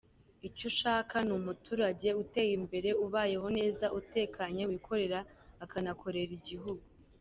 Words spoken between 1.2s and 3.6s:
ni umuturage uteye imbere, ubayeho